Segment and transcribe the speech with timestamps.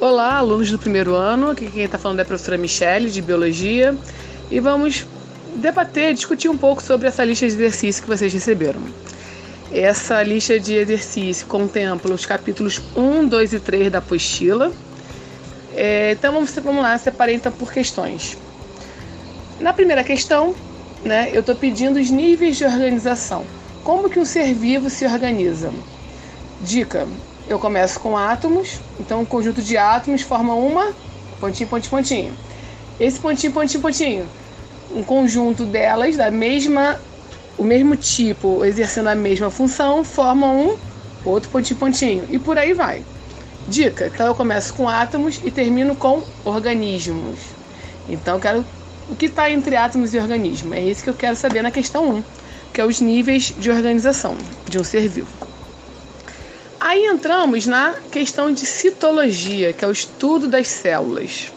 [0.00, 1.50] Olá, alunos do primeiro ano.
[1.50, 3.98] Aqui quem está falando é a professora Michele, de Biologia.
[4.48, 5.04] E vamos
[5.56, 8.80] debater, discutir um pouco sobre essa lista de exercícios que vocês receberam.
[9.72, 14.72] Essa lista de exercício contempla os capítulos 1, 2 e 3 da apostila.
[15.74, 18.38] É, então vamos, vamos lá, separei então por questões.
[19.58, 20.54] Na primeira questão,
[21.04, 23.44] né, eu estou pedindo os níveis de organização.
[23.82, 25.72] Como que um ser vivo se organiza?
[26.60, 27.08] Dica:
[27.48, 30.92] eu começo com átomos, então um conjunto de átomos forma uma
[31.40, 32.38] pontinho, pontinho, pontinho.
[33.00, 34.28] Esse pontinho, pontinho, pontinho,
[34.94, 37.00] um conjunto delas da mesma,
[37.56, 40.76] o mesmo tipo, exercendo a mesma função, forma um
[41.24, 43.02] outro pontinho, pontinho e por aí vai.
[43.66, 47.38] Dica: então eu começo com átomos e termino com organismos.
[48.06, 48.66] Então eu quero
[49.08, 50.74] o que está entre átomos e organismo.
[50.74, 52.24] É isso que eu quero saber na questão 1,
[52.74, 54.36] que é os níveis de organização
[54.68, 55.47] de um ser vivo.
[56.88, 61.52] Aí entramos na questão de citologia, que é o estudo das células.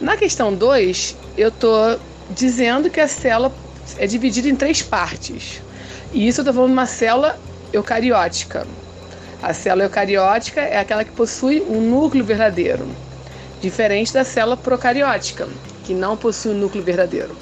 [0.00, 1.98] Na questão 2, eu estou
[2.30, 3.52] dizendo que a célula
[3.98, 5.60] é dividida em três partes.
[6.12, 7.40] E isso eu estou falando de uma célula
[7.72, 8.68] eucariótica.
[9.42, 12.86] A célula eucariótica é aquela que possui um núcleo verdadeiro,
[13.60, 15.48] diferente da célula procariótica,
[15.82, 17.36] que não possui um núcleo verdadeiro.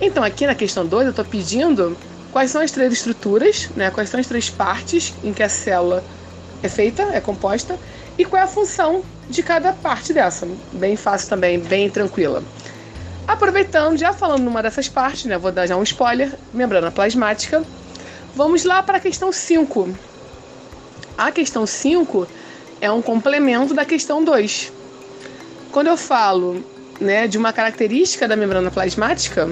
[0.00, 1.94] Então, aqui na questão 2, eu estou pedindo
[2.32, 3.90] quais são as três estruturas, né?
[3.90, 6.02] quais são as três partes em que a célula
[6.62, 7.78] é feita, é composta,
[8.18, 10.46] e qual é a função de cada parte dessa.
[10.72, 12.42] Bem fácil também, bem tranquila.
[13.26, 15.38] Aproveitando, já falando numa dessas partes, né?
[15.38, 17.64] vou dar já um spoiler, membrana plasmática.
[18.34, 19.94] Vamos lá para a questão 5.
[21.16, 22.26] A questão 5
[22.80, 24.72] é um complemento da questão 2.
[25.70, 26.64] Quando eu falo
[27.00, 29.48] né, de uma característica da membrana plasmática,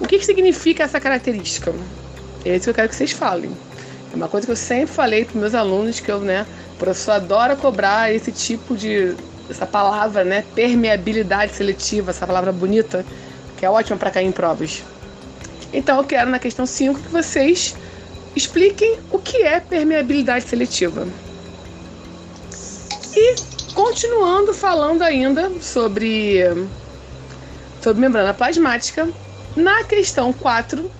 [0.00, 1.72] o que, que significa essa característica?
[2.44, 3.50] É isso que eu quero que vocês falem.
[4.12, 6.46] É uma coisa que eu sempre falei para meus alunos que eu, né,
[6.78, 9.14] professor adora cobrar esse tipo de
[9.48, 13.04] essa palavra, né, permeabilidade seletiva, essa palavra bonita,
[13.56, 14.82] que é ótima para cair em provas.
[15.72, 17.76] Então eu quero na questão 5 que vocês
[18.34, 21.06] expliquem o que é permeabilidade seletiva.
[23.14, 23.34] E
[23.72, 26.40] continuando falando ainda sobre
[27.82, 29.08] sobre membrana plasmática,
[29.56, 30.90] na questão 4,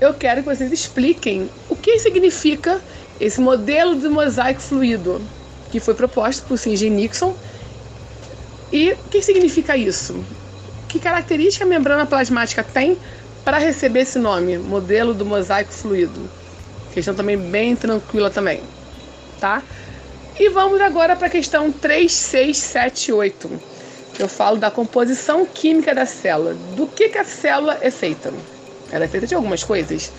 [0.00, 2.80] eu quero que vocês expliquem o que significa
[3.20, 5.20] esse modelo de mosaico fluido
[5.70, 7.36] que foi proposto por Singer Nixon
[8.72, 10.24] e o que significa isso?
[10.88, 12.96] Que característica a membrana plasmática tem
[13.44, 16.28] para receber esse nome, modelo do mosaico fluido?
[16.94, 18.62] Questão também bem tranquila também,
[19.38, 19.62] tá?
[20.38, 23.69] E vamos agora para a questão 3, 6, 7, 8
[24.20, 26.54] eu falo da composição química da célula.
[26.76, 28.32] Do que, que a célula é feita?
[28.90, 30.12] Ela é feita de algumas coisas.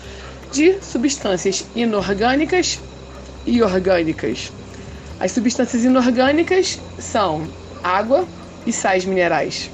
[0.50, 2.80] De substâncias inorgânicas
[3.46, 4.52] e orgânicas.
[5.20, 7.46] As substâncias inorgânicas são
[7.82, 8.26] água
[8.66, 9.70] e sais minerais.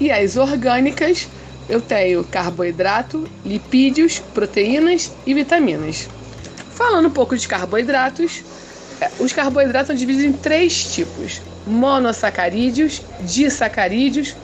[0.00, 1.28] E as orgânicas,
[1.68, 6.08] eu tenho carboidrato, lipídios, proteínas e vitaminas.
[6.74, 8.42] Falando um pouco de carboidratos,
[9.00, 14.34] é, os carboidratos são divididos em três tipos: monossacarídeos, disacarídeos,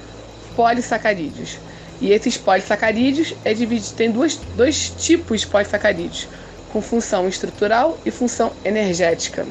[0.54, 1.58] polissacarídeos.
[2.00, 6.28] E esses polissacarídeos é dividido, tem duas, dois tipos de polissacarídeos,
[6.72, 9.46] com função estrutural e função energética.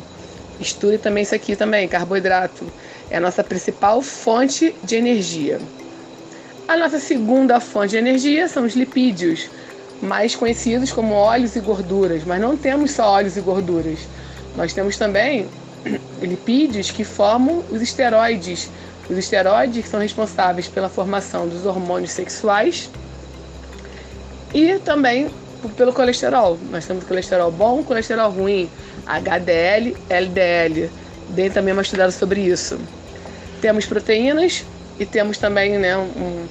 [0.59, 2.65] Estude também isso aqui também, carboidrato
[3.09, 5.59] é a nossa principal fonte de energia.
[6.67, 9.49] A nossa segunda fonte de energia são os lipídios,
[10.01, 13.99] mais conhecidos como óleos e gorduras, mas não temos só óleos e gorduras.
[14.55, 15.47] Nós temos também
[16.21, 18.69] lipídios que formam os esteroides.
[19.09, 22.89] Os esteroides são responsáveis pela formação dos hormônios sexuais
[24.53, 25.29] e também
[25.75, 26.57] pelo colesterol.
[26.69, 28.69] Nós temos colesterol bom, colesterol ruim,
[29.05, 30.89] HDL, LDL.
[31.29, 32.79] Dei também uma estudada sobre isso.
[33.61, 34.63] Temos proteínas
[34.99, 36.47] e temos também né, um,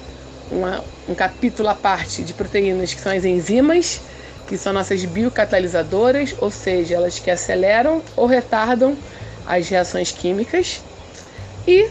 [0.51, 4.01] uma, um capítulo à parte de proteínas que são as enzimas,
[4.47, 8.95] que são nossas biocatalisadoras, ou seja, elas que aceleram ou retardam
[9.47, 10.81] as reações químicas.
[11.65, 11.89] E,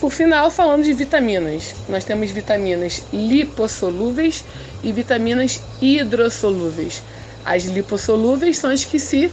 [0.00, 1.74] por final, falando de vitaminas.
[1.88, 4.44] Nós temos vitaminas lipossolúveis
[4.82, 7.02] e vitaminas hidrossolúveis.
[7.44, 9.32] As lipossolúveis são as que se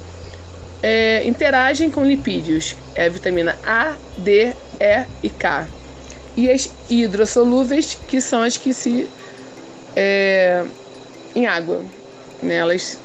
[0.83, 2.75] é, interagem com lipídios.
[2.95, 5.67] É a vitamina A, D, E e K.
[6.35, 9.07] E as hidrossolúveis, que são as que se
[9.95, 10.63] é,
[11.35, 11.83] em água.
[12.41, 12.55] Né?
[12.55, 12.97] Elas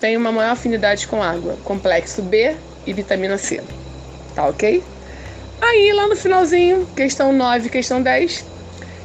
[0.00, 1.56] têm uma maior afinidade com água.
[1.64, 2.56] Complexo B
[2.86, 3.62] e vitamina C.
[4.34, 4.82] Tá ok?
[5.60, 8.44] Aí lá no finalzinho, questão 9 questão 10,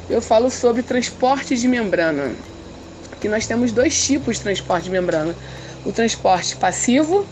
[0.08, 2.32] eu falo sobre transporte de membrana.
[3.20, 5.34] Que nós temos dois tipos de transporte de membrana:
[5.84, 7.26] o transporte passivo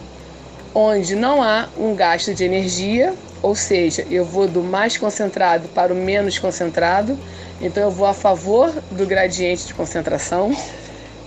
[0.75, 5.93] onde não há um gasto de energia, ou seja, eu vou do mais concentrado para
[5.93, 7.19] o menos concentrado,
[7.61, 10.55] então eu vou a favor do gradiente de concentração,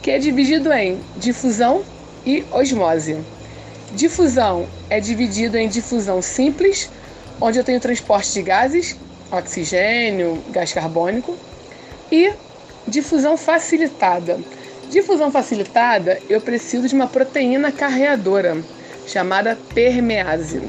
[0.02, 1.84] que é dividido em difusão
[2.26, 3.18] e osmose.
[3.94, 6.90] Difusão é dividido em difusão simples,
[7.42, 8.98] onde eu tenho transporte de gases,
[9.30, 11.38] oxigênio, gás carbônico,
[12.10, 12.34] e
[12.88, 14.40] difusão facilitada.
[14.90, 18.64] Difusão facilitada, eu preciso de uma proteína carreadora
[19.06, 20.62] chamada permease.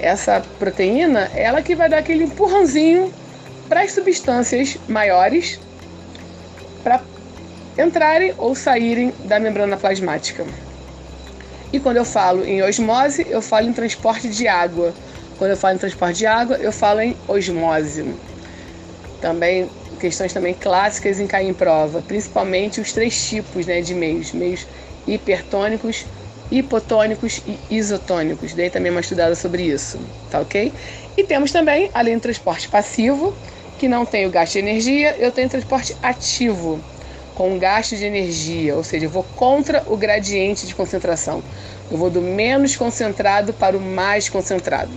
[0.00, 3.12] Essa proteína, ela que vai dar aquele empurrãozinho
[3.68, 5.60] para as substâncias maiores
[6.84, 7.02] para
[7.78, 10.44] entrarem ou saírem da membrana plasmática.
[11.72, 14.94] E quando eu falo em osmose, eu falo em transporte de água.
[15.36, 18.20] Quando eu falo em transporte de água, eu falo em osmose.
[19.20, 24.32] Também questões também clássicas em cair em prova, principalmente os três tipos né, de meios,
[24.32, 24.66] meios
[25.06, 26.06] hipertônicos,
[26.50, 28.52] hipotônicos e isotônicos.
[28.52, 29.98] Dei também uma estudada sobre isso,
[30.28, 30.74] tá ok?
[31.16, 33.36] E temos também, além do transporte passivo,
[33.78, 36.84] que não tem o gasto de energia, eu tenho transporte ativo,
[37.34, 41.42] com gasto de energia, ou seja, eu vou contra o gradiente de concentração.
[41.90, 44.92] Eu vou do menos concentrado para o mais concentrado.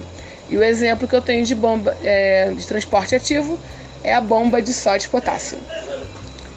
[0.50, 3.60] E o exemplo que eu tenho de bomba é, de transporte ativo
[4.04, 5.58] é a bomba de sódio e potássio.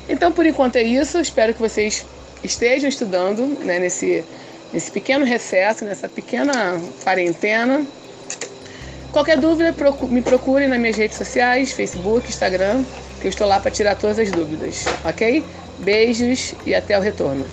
[0.09, 1.19] Então, por enquanto é isso.
[1.19, 2.05] Espero que vocês
[2.43, 4.25] estejam estudando né, nesse,
[4.73, 7.87] nesse pequeno recesso, nessa pequena quarentena.
[9.13, 9.75] Qualquer dúvida,
[10.09, 12.85] me procurem nas minhas redes sociais, Facebook, Instagram,
[13.21, 15.43] que eu estou lá para tirar todas as dúvidas, ok?
[15.79, 17.45] Beijos e até o retorno.